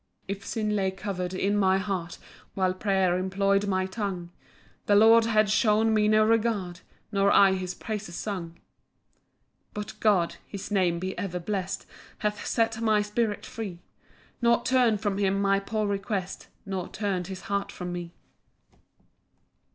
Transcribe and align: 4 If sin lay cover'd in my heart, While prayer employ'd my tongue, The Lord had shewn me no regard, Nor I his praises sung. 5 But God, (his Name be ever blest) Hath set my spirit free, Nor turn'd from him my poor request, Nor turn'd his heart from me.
4 0.25 0.25
If 0.29 0.45
sin 0.47 0.75
lay 0.75 0.89
cover'd 0.89 1.35
in 1.35 1.55
my 1.55 1.77
heart, 1.77 2.17
While 2.55 2.73
prayer 2.73 3.19
employ'd 3.19 3.67
my 3.67 3.85
tongue, 3.85 4.31
The 4.87 4.95
Lord 4.95 5.25
had 5.25 5.47
shewn 5.47 5.93
me 5.93 6.07
no 6.07 6.25
regard, 6.25 6.79
Nor 7.11 7.31
I 7.31 7.53
his 7.53 7.75
praises 7.75 8.15
sung. 8.15 8.53
5 9.75 9.75
But 9.75 9.93
God, 9.99 10.37
(his 10.47 10.71
Name 10.71 10.97
be 10.97 11.15
ever 11.19 11.37
blest) 11.37 11.85
Hath 12.17 12.43
set 12.47 12.81
my 12.81 13.03
spirit 13.03 13.45
free, 13.45 13.77
Nor 14.41 14.63
turn'd 14.63 15.01
from 15.01 15.19
him 15.19 15.39
my 15.39 15.59
poor 15.59 15.85
request, 15.85 16.47
Nor 16.65 16.87
turn'd 16.89 17.27
his 17.27 17.41
heart 17.41 17.71
from 17.71 17.93
me. 17.93 18.15